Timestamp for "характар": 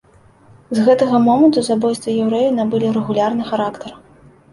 3.51-3.95